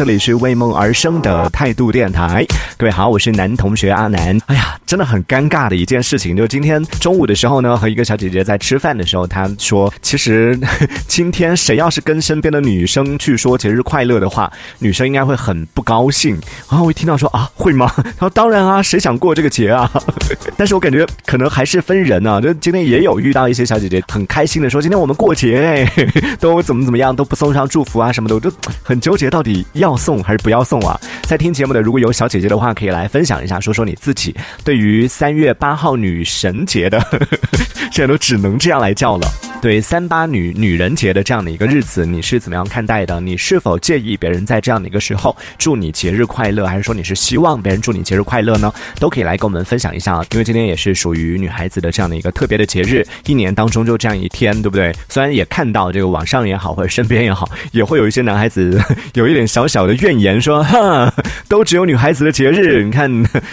[0.00, 2.42] 这里是为梦而生的态度电台。
[2.78, 4.40] 各位好，我是男同学阿南。
[4.46, 10.58] 哎呀，真的很尴尬的一件事情，就是今天中午的时候呢，和一个小姐姐在吃饭的时候，她说，其实
[11.06, 16.32] 今天谁要是跟身边的女生去说节日快乐的话，女生应该会很不高兴。
[16.70, 17.92] 然后我一听到说啊，会吗？
[17.94, 19.92] 她说当然啊，谁想过这个节啊？
[20.56, 26.06] 但是我感觉可能还是分人啊，就今天也有遇到一些小姐姐很开心的说，今天我们过节哎，
[26.40, 28.50] 都怎么怎么样，都不送上祝福啊什么的，我就
[28.82, 30.98] 很纠结，到底要要送还是不要送啊？
[31.22, 37.00] 在听节目的如果有小姐姐的话，可以来分享一下，说说你自己对于三月八号女神节的，
[37.90, 39.49] 现在都只能这样来叫了。
[39.60, 43.20] 对三八女女人节的这样的一个日子，你是怎么样看待的？
[43.20, 48.72] 你是否介意别人在这样的一个时候祝你节日快乐，还是说你是希望别人祝你节日快乐呢？
[48.98, 50.24] 都可以来跟我们分享一下啊！
[50.32, 54.94] 因为今天也是属于女孩子的这样的一个特别的节日，一年当中就这样一天，对不对？
[55.10, 61.12] 虽然也看到这个网上也好，或者身边也好，也会有一些男孩子 有一点小小的怨言，说哈，
[61.48, 63.10] 都只有女孩子的节日，你看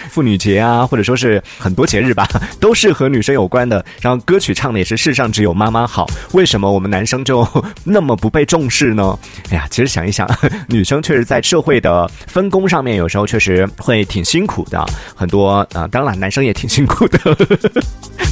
[0.08, 2.26] 妇女节啊，或者说是很多节日吧，
[2.58, 3.84] 都是和女生有关的。
[4.00, 5.97] 然后歌曲唱的也是世上只有妈妈好。
[5.98, 7.44] 好，为什么我们男生就
[7.82, 9.18] 那么不被重视呢？
[9.50, 10.30] 哎呀，其实想一想，
[10.70, 14.86] 女生确实在社会的分工上面，有时候确实会挺辛苦的。
[15.16, 17.18] 很多啊，当然男生也挺辛苦的。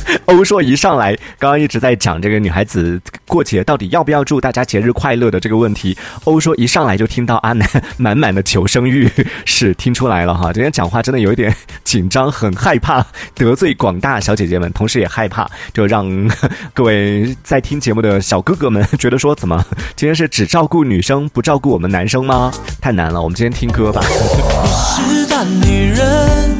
[0.26, 5.96] 欧硕一上来，刚刚一直在讲这个女孩子过节到底要不要祝大家节日快乐的这个问题。
[6.24, 9.10] 欧硕一上来就听到阿南 满满的求生欲，
[9.44, 10.52] 是听出来了哈。
[10.52, 16.06] 今天讲话真的有一点紧张，很害怕得罪广大小姐姐们，同时也害怕就让
[16.72, 22.52] 各位在听节目的小哥哥们觉得说，怎么今天是只照顾女生不照顾我们男生吗？
[22.80, 24.00] 太难了，我们今天听歌吧。
[24.02, 26.56] 是大女人，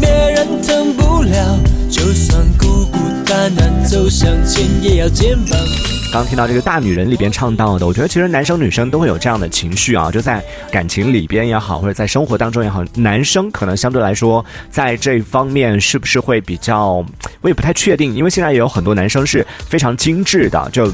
[0.00, 0.08] 别
[3.54, 3.84] 难。
[3.86, 5.56] 走向前也要肩膀。
[6.12, 17.04] 刚听到这个大女人里边唱到的，我觉得其实男生女生都会有这样的情绪啊，就在感情里边也好，或者在生活当中也好，男生可能相对来说在这方面是不是会比较，
[17.42, 20.92] 我也不太确定，因为现在也有很多男生是非常精致的，就。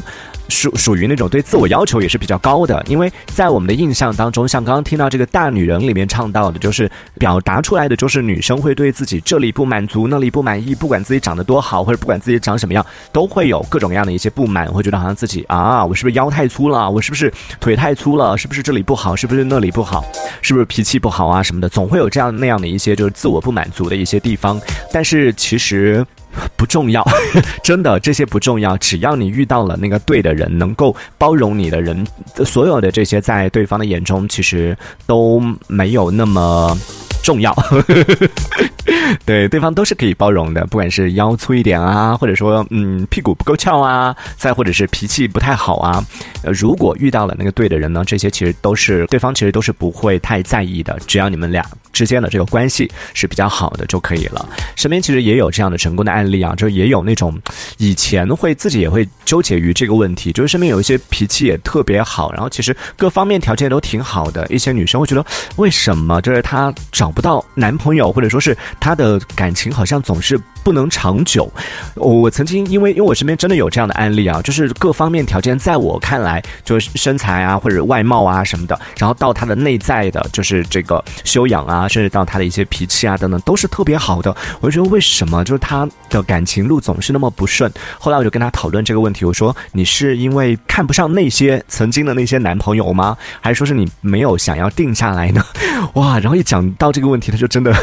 [0.52, 16.90] 属属于那种对自我要求也是比较高的，因为在我们的印象当中，像刚刚听到这个大女人里面唱到的，就是表达出来的就是女生会对自己这里不满足，那里不满意，不管自己长得多好，或者不管自己长什么样，都会有各种各样的一些不满，会觉得好像自己啊，我是不是腰太粗了？
[16.90, 18.36] 我是不是腿太粗了？
[18.36, 19.16] 是不是这里不好？
[19.16, 20.04] 是不是那里不好？
[20.42, 21.68] 是不是脾气不好啊什么的？
[21.68, 24.60] 总会有这样那样的一些就是自我不满足的一些地方，
[24.92, 26.06] 但是其实。
[26.56, 27.06] 不重要，
[27.62, 28.76] 真的这些不重要。
[28.78, 32.06] 只要你遇到了那个对的人，能够包容你的人，
[32.44, 34.76] 所有的这些在对方的眼中，其实
[35.06, 36.76] 都没有那么
[37.22, 37.54] 重要。
[39.24, 46.04] 对，对方都是可以包容的，不管是腰粗一点啊，或者说嗯屁股不够翘啊，再或者是脾气不太好啊。
[46.42, 54.48] 呃，如果遇到了那个对的人呢，这些其实都是对方其实都是不会太在意的，只要你们俩之间的这个关系是比较好的就可以了。
[54.74, 57.40] 身边其实也有这样的成功的案例啊，就也有那种
[57.78, 65.24] 以前会自己也会纠结于这个问题，就是身边有一些脾气也特别好，然后其实各方面条件都挺好的一些女生会觉得，
[65.56, 70.40] 为什么就是她找不到男朋友，或者说是他的感情好像总是。
[70.62, 71.50] 不能长久。
[71.94, 84.34] 我曾经因为因为我身边真的有这样的案例啊，就是各方面条件在我看来，就是身材啊或者外貌啊什么的，然后到他的内在的，就是这个修养啊，甚至到他的一些脾气啊等等，都是特别好的。
[84.60, 87.70] 我就觉得为什么就是他的感情路总是那么不顺？
[87.98, 93.16] 后来我就跟他讨论这个问题，我说你是因为看不上那些曾经的那些男朋友吗？
[93.40, 95.44] 还是说是你没有想要定下来呢？
[95.94, 96.18] 哇！
[96.18, 97.74] 然后一讲到这个问题，他就真的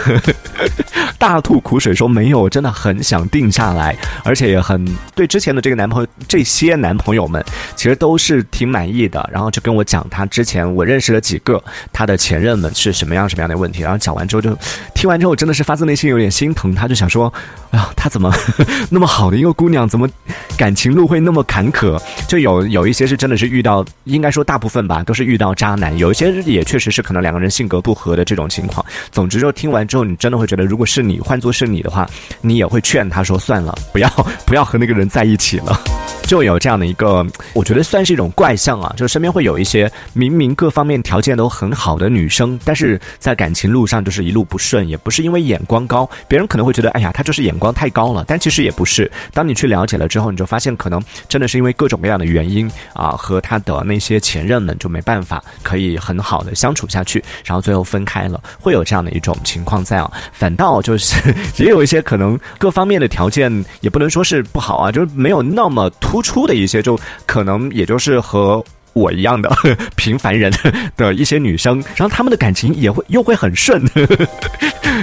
[1.18, 2.69] 大吐苦水，说没有，真的。
[2.72, 4.86] 很想定下来，而且也很
[5.16, 7.44] 对之前的这个男朋友，这些男朋友们
[7.76, 9.28] 其实都是挺满意的。
[9.32, 13.82] 然后就跟我讲他之前我认识了几个他的前任们是什么样什么样的问题。
[13.82, 14.56] 然后讲完之后就
[14.94, 16.76] 听完之后真的是发自内心有点心疼。
[16.76, 17.34] 他就想说，
[17.72, 18.32] 哎呀，他怎么
[18.90, 20.08] 那么好的一个姑娘，怎么
[20.56, 22.00] 感情路会那么坎坷？
[22.28, 28.86] 就有有一些是真的是遇到，应该说大部分吧都是遇到渣男，有一些也确实是可能两个人性格不合的这种情况。
[29.12, 32.08] 总之就听完之后，你真的会觉得，如果是你换做是你的话，
[32.42, 32.59] 你。
[32.60, 34.08] 也会劝他说：“算了，不要
[34.46, 35.80] 不要和那个人在一起了。”
[36.30, 49.12] 就有这样的一个，我觉得算是一种怪象啊，就是身边会有一些明明各方面条件都很好的女生，但是在感情路上就是一路不顺，也不是因为眼光高，别人可能会觉得，哎呀，她就是眼光太高了，但其实也不是。
[49.34, 60.12] 当你去了解了之后，你就发现可能真的是因为各种各样的原因啊，和他的那些前任们就没办法可以很好的相处下去，然后最后分开了，会有这样的一种情况在啊。
[60.32, 66.20] 反倒就是 也有一些可能各方面的条件也不能说是不好啊，就是没有那么突。
[66.22, 68.64] 出的一些，就可能也就是和
[68.94, 69.50] 我一样的
[69.96, 70.52] 平凡人
[70.96, 73.82] 的一些女生，然后他们的感情也会又会很顺。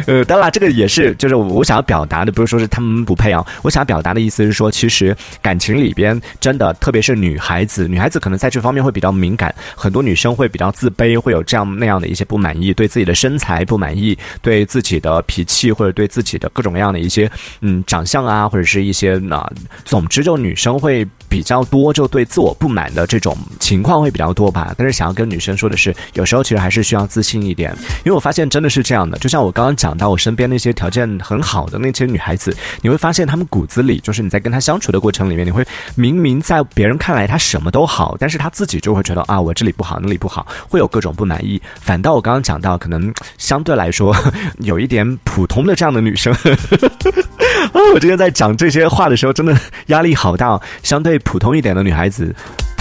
[0.06, 3.44] 呃，当然这个也是，就是我想要表达的，不是说是他们不配啊。
[3.62, 17.30] 我想要表达的意思是说，其实感情里边真的，特别是女孩子，女孩子可能在这方面会比较敏感，很多女生会比较自卑，会有这样那样的一些不满意，对自己的身材不满意，对自己的脾气或者对自己的各种各样的一些
[17.60, 19.50] 嗯长相啊，或者是一些啊，
[19.84, 24.72] 总之就女生会比较多，就对自我不满的这种情况会比较多吧。
[24.78, 27.74] 但是想要跟女生说的是，有时候其实还是需要自信一点，
[28.04, 29.96] 因为我发现真的是这样的，就像我刚刚讲。
[29.96, 41.58] 到我身边那些条件很好的那些女孩子，你会发现她们骨子里，就是你在跟她相处的过程里面，你会明明在别人看来她什么都好，但是她自己就会觉得啊，我这里不好，那里不好，会有各种不满意。
[41.80, 44.14] 反倒我刚刚讲到，可能相对来说
[44.58, 49.56] 有一点普通的这样的女生，啊，我今天在讲这些话的时候，真的
[49.86, 50.60] 压力好大。
[50.82, 52.34] 相对普通一点的女孩子，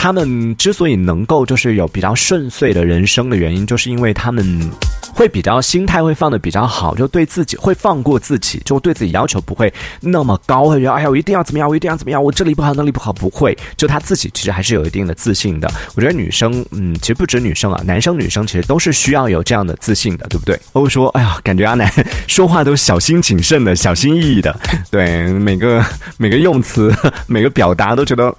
[0.06, 4.70] 他们之所以能够就是有比较顺遂的人生的原因，就是因为他们。
[5.14, 15.72] 会比较心态会放的比较好，就对自己会放过自己，就对自己要求不会那么高，会觉得哎呀我一定要怎么样，我一定要怎么样，我这里不好那里不好，不会，就他自己其实还是有一定的自信的。
[15.96, 20.60] 我觉得女生，嗯，其实不止女生啊，男生女生其实都是需要有这样的自信的，对不对？
[20.74, 21.90] 我说，哎呀，感觉阿南
[22.28, 24.54] 说话都小心谨慎的，小心翼翼的，
[24.92, 25.82] 对每个
[26.18, 26.94] 每个用词
[27.26, 28.36] 每个表达都觉得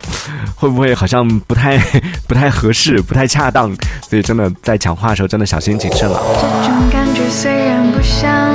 [0.55, 1.79] 会不会好像不太
[2.29, 3.75] 不太合适，不太恰当，
[4.09, 6.21] 所以真的在讲话的时候真的小心谨慎了。
[6.63, 8.46] 这种感觉虽然不像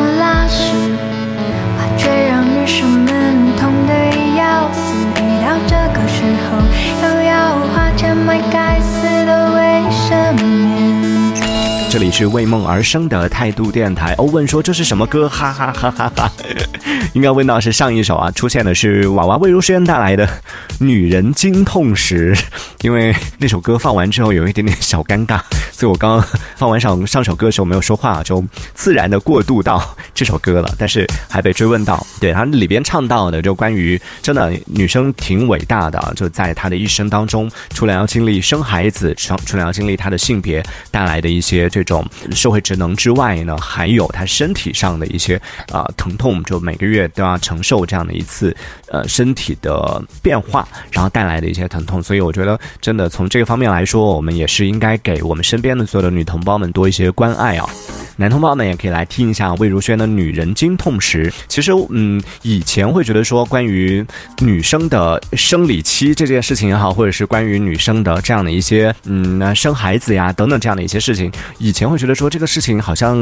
[12.21, 14.13] 是为梦而生的态度电台。
[14.19, 15.27] 欧问说这是什么歌？
[15.27, 16.31] 哈哈哈哈哈！
[17.13, 20.27] 应该问到是上一首啊，出现的是娃娃魏如萱带来的
[20.77, 22.35] 《女人经痛时》，
[22.81, 25.39] 因为那首歌放完之后有一点点小尴尬。
[25.71, 26.23] 所以我刚
[26.56, 28.44] 放完上上首歌的时候没有说话，就
[28.75, 29.83] 自然的过渡到
[30.13, 30.71] 这首歌了。
[30.77, 45.40] 但是还被追问到，对他里边唱到的，就关于真的女生挺伟大的，就在她的一生当中，除了要经历生孩子，除除了要经历她的性别带来的一些这种社会职能之外呢，还有她身体上的一些
[45.72, 48.56] 啊疼痛，就每个月都要承受这样的一次
[48.88, 52.02] 呃身体的变化，然后带来的一些疼痛。
[52.02, 55.86] 所以我觉得真的从这个方面来说，我们也是应该给我们身边的。
[55.92, 57.69] 所有的女同胞们多一些关爱啊！
[58.16, 61.30] 男同胞们也可以来听一下魏如萱的《女人经痛时》。
[61.50, 64.06] 其实，嗯，以前会觉得说关于
[64.40, 73.15] 女生的生理期这件事情也好，或者是关于女生的这样的一些，嗯，那生孩子呀等等这样的一些事情，以前会觉得说这个事情好像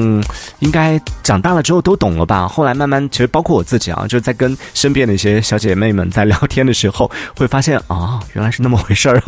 [0.59, 2.47] 应该长大了之后都懂了吧。
[2.47, 9.21] 后来慢慢，其实包括我自己啊，就是在跟身边的一些小姐妹们在聊天的时候，会发现啊，原来是那么回事儿。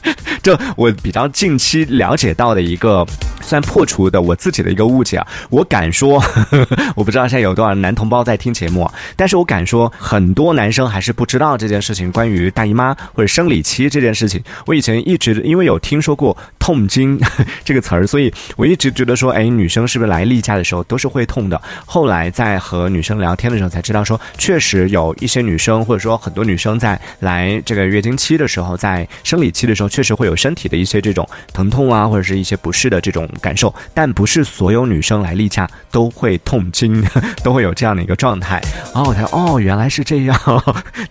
[0.42, 3.06] 就我比较近期了解到的一个，
[3.40, 5.26] 算破除的我自己的一个误解啊。
[5.48, 6.22] 我敢说，
[6.94, 14.42] 我不知道现在有多少男同胞在听节目，但是我敢说，很多男生还是不知道这件事情，关于大姨妈或者生理期这件事情。
[14.66, 17.18] 我以前一直因为有听说过痛经
[17.64, 21.60] 这个词儿，所以我一直觉得说，哎，女生是不是来例假的时候都是会痛的？
[21.86, 37.00] 后来在和女生聊天的时候才知道，说确实有一些女生或者说很多女生在来这个月经期的时候，在生理期的时候，确实会有身体的一些这种疼痛啊，或者是一些不适的这种感受，但不是所有女生来例假都会痛经，
[37.44, 38.60] 都会有这样的一个状态。
[38.92, 40.36] 然后我才哦，原来是这样，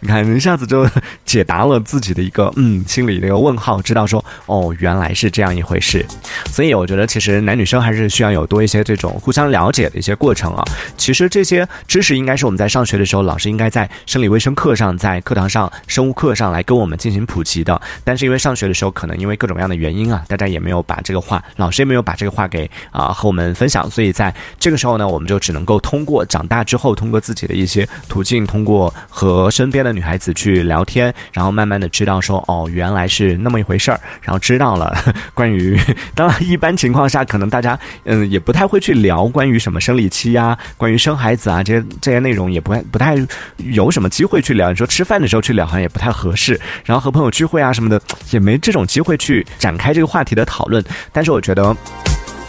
[0.01, 0.85] 你看一下子就
[1.23, 6.05] 解答了自己的一个嗯心里的一个问号，知道说哦，原来是这样一回事。
[6.51, 10.63] 所以我觉得其实男女生还是需要有多一些这种互相了解的一些过程啊。
[10.95, 17.81] 其实这些知识应该是我们在上学的时候，老师应该在生理卫生课上，在课堂上生物课上来跟我们进行普及的。
[18.05, 19.17] 但是因为上学的时候可能。
[19.17, 34.95] 因为各种各样的原因啊，大家也没有把这个话，老师也没有把这个话给啊和我们分享，所以在这个时候呢，我们就只能够通过长大之后，通过自己的一些途径，通过和身边的女孩子去聊天，然后慢慢的知道说，哦，原来是那么一回事儿，然后知道了
[35.33, 35.75] 关于，
[36.13, 43.15] 当然一般情况下，可能大大家嗯也不太会去聊关于什么生理期呀，关于生孩子啊这些这些内容，也不不太
[43.57, 44.69] 有什么机会去聊。
[44.69, 47.99] 你说吃饭的时候去聊，好像也不太合适，然后和朋友聚会啊什么的，
[48.29, 49.01] 也没这种机。
[49.07, 50.83] 会去展开这个话题的讨论，
[51.13, 51.73] 但是我觉得。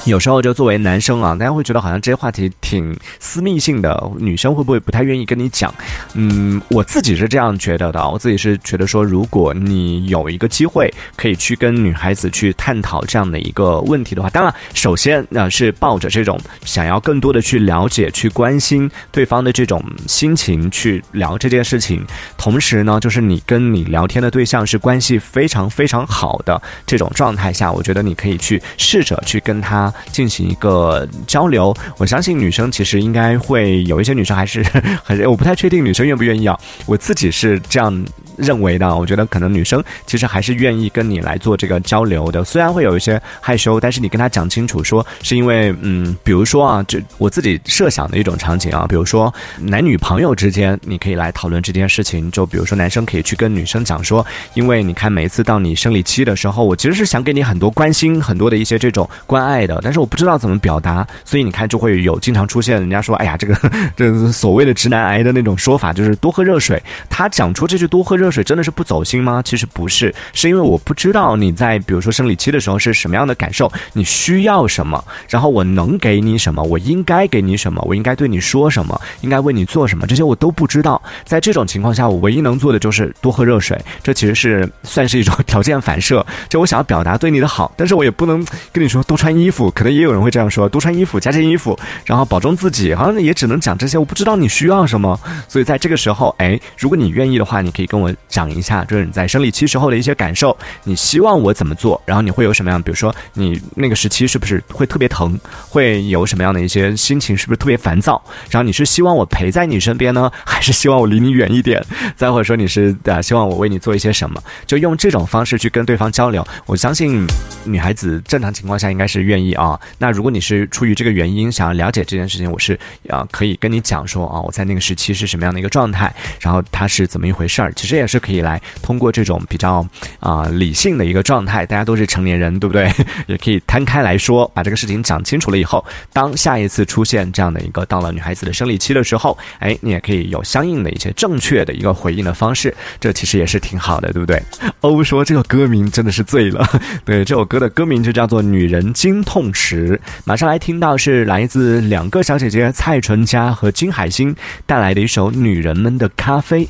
[0.08, 5.72] 有时候就作为男生啊，大家会觉得好像这些话题挺私密性的，女生会不会不太愿意跟你讲？
[6.14, 22.04] 嗯，我自己是这样觉得的，我自己是觉得说，如果你有一个机会可以去跟女孩子去探讨这样的一个问题的话，当然，首先呢是抱着这种想要更多的去了解、去关心对方的这种心情去聊这件事情，
[22.36, 29.92] 同时呢，就是你跟你聊天的对象是关系非常非常好的这种状态下，我觉得你可以去试着去跟他。
[30.11, 34.62] 进行一个交流，我相信女生其实应该会有一些女生还是
[35.05, 38.05] 很，我不太确定女生愿不愿意啊，我自己是这样。
[38.38, 54.25] 认为的，我觉得可能女生其实还是愿意跟你来做这个交流的，虽然会有一些害羞，但是你跟她讲清楚，说是因为，嗯，比如说啊，这我自己设想的一种场景啊，比如说男女朋友之间，你可以来讨论这件事情，就比如说男生可以去跟女生讲说，
[54.55, 63.57] 因为你看每一次到你生理期的时候，我其实是想给你很多关心，很多的一些这种关爱的，但是我不知道怎么表达，所以你看就会有经常出现人家说，哎呀，这个
[63.97, 66.80] 这所谓的直男癌的那种说法，就是多喝热水。
[67.11, 68.28] 他讲出这句多喝热。
[68.30, 69.40] 水真的是不走心吗？
[69.42, 81.00] 其实不是，是因为我不知道你在比如说生理期的时候是什么样的感受，你需要什么，然后我能给你什么，我应该给你什么，我应该对你说什么，应该为你做什么，这些我都不知道。
[81.25, 83.80] 在这种情况下，我唯一能做的就是多喝热水。
[84.02, 93.98] 这其实是算是一种条件反射，就我想要表达对你的好，但是我也不能跟你说多穿衣服，可能也有人会这样说，多穿衣服，加件衣服，然后保重自己，好像也只能讲这些。
[93.98, 98.12] 我不知道你需要什么，所以在这个时候，哎，如果你愿意的话，你可以跟我。
[98.28, 102.00] 讲一下，就是你在生理期时候的一些感受，你希望我怎么做？
[102.04, 102.80] 然后你会有什么样？
[102.80, 105.37] 比如说你那个时期是不是会特别疼？
[105.68, 107.37] 会有什么样的一些心情？
[107.37, 108.22] 是不是特别烦躁？
[108.50, 111.84] 然后你是希望我陪在你身边呢，还是希望我离你远一点？
[112.16, 114.40] 再或者说你是啊，希望我为你做一些什么？
[114.66, 116.46] 就用这种方式去跟对方交流。
[116.66, 117.26] 我相信
[117.64, 119.80] 女孩子正常情况下应该是愿意啊。
[119.98, 127.72] 那如果你是出于这个原因想要了解这件事情，我是啊可以跟你讲说啊，我在那个时期是什么样的一个状态，然后它是怎么一回事儿。
[127.72, 128.18] 其实也是。
[128.28, 129.86] 可以来通过这种比较
[130.20, 132.92] 啊理性的一个状态，大家都是成年人，对不对？
[133.26, 144.42] 也可以摊开来说，把这个事情讲清楚了以后，当下一次出现这样的一个到了女孩子的生理期的时候，哎，你也可以有相应的一些正确的一个回应的方式，这其实也是挺好的，对不对？
[144.82, 146.68] 欧说这个歌名真的是醉了，
[147.06, 150.00] 对，这首歌的歌名就叫做《女人经痛时》。
[150.25, 154.35] 马上来听到是来自两个小姐姐蔡淳佳和金海心
[154.67, 156.64] 带来的一首《女人们的咖啡》。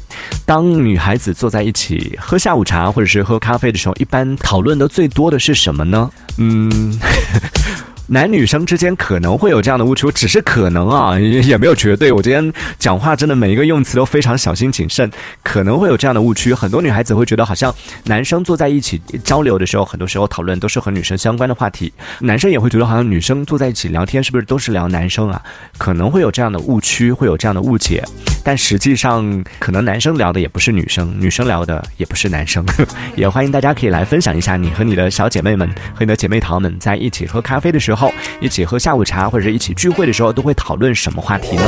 [0.46, 6.10] 当女孩子坐在一起喝下午茶或者是喝咖啡的时候，一般讨论的最多的是什么呢？
[6.36, 6.98] 嗯。
[8.10, 12.10] 男女生之间可能会有这样的误区，只是可能啊， 也没有绝对。
[12.10, 15.10] 我今天讲话真的每一个用词都非常小心谨慎，
[15.42, 16.54] 可能会有这样的误区。
[16.54, 17.74] 很多女孩子会觉得，好像
[18.04, 25.42] 男生坐在一起交流的时候，很多时候讨论都是和女生相关的话题；男生也会觉得，好像女生坐在一起聊天是不是都是聊男生啊？
[25.76, 28.02] 可能会有这样的误区，会有这样的误解。
[28.42, 32.64] 但实际上，可能男生聊的也不是女生，女生聊的也不是男生。
[33.16, 37.97] 也欢迎大家可以来分享一下，你和你的小姐妹们和你的姐妹淘们在一起喝咖啡的时候。
[37.98, 41.62] 后一起喝下午茶，或者一起聚会的时候，都会讨论什么话题呢？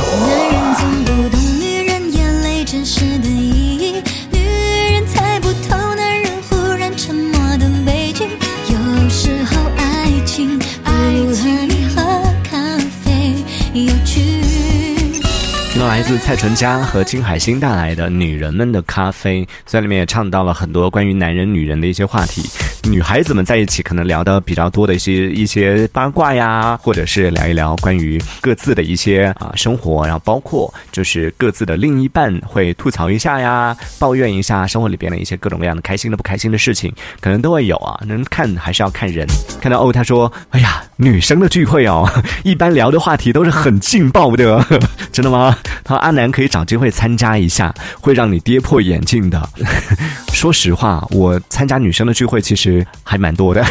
[15.88, 22.42] 来自蔡淳佳和金海心带来的《女人们的咖啡》，在里面也唱到了很多关于男人、女人的一些话题。
[22.84, 38.00] 女孩子们在一起可能聊的比较多的一些一些八卦呀，或者是聊一聊关于各自的一些啊生活，然后包括就是各自的另一半会吐槽一下呀，抱怨一下生活里边的一些各种各样的开心的、不开心的事情，可能都会有啊。
[38.06, 39.26] 能看还是要看人。
[39.60, 42.08] 看到哦，他说：“哎呀，女生的聚会哦，
[42.44, 44.64] 一般聊的话题都是很劲爆的，
[45.12, 49.48] 真的吗？”他说：“阿南可以找机会参加一下，会让你跌破眼镜的。
[50.32, 52.69] 说实话，我参加女生的聚会其实
[53.02, 53.64] 还蛮多的，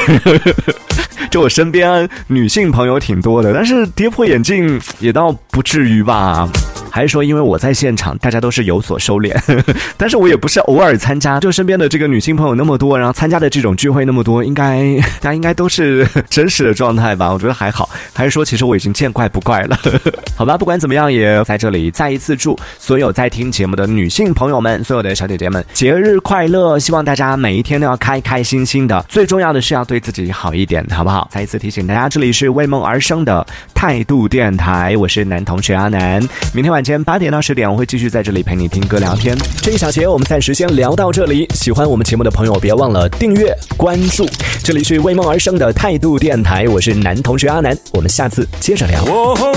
[1.29, 6.47] 就我身边女性朋友挺多的，但是跌破眼镜也倒不至于吧。”
[6.91, 9.35] 还是说，因为我在现场，大家都是有所收敛，
[9.97, 17.31] 但是我也不是偶尔参加，就身边的这个女性朋友那么多，然后参加的这种聚会那么多，应该 大家应该都是真实的状态吧？
[17.31, 17.89] 我觉得还好。
[18.13, 19.77] 还是说，其实我已经见怪不怪了？
[20.35, 26.79] 好吧，不管怎么样，也在这里再一次祝所有在听节目的女性朋友们，所有的小姐姐们节日快乐！
[26.79, 31.27] 希望大家每一天都要开开心心的，最重要的是要对自己好一点，好不好？
[31.31, 36.19] 再一次提醒大家，这里是为梦而生的态度电台，我是男同学阿南，
[36.53, 36.78] 明天晚。
[36.79, 39.37] 晚间八点到十点，我会继续在这里陪你听歌聊天。
[39.61, 41.45] 这一小节我们暂时先聊到这里。
[41.53, 44.25] 喜欢我们节目的朋友，别忘了订阅关注。
[44.63, 49.03] 这里是为梦而生的态度电台，我是男同学阿南，我们下次接着聊。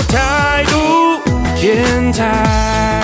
[0.09, 3.02] 态度电台。